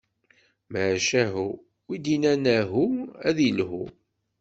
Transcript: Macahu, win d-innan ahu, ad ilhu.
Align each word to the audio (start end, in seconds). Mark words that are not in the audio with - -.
Macahu, 0.71 1.47
win 1.85 2.01
d-innan 2.05 2.43
ahu, 2.57 2.85
ad 3.27 3.37
ilhu. 3.49 3.83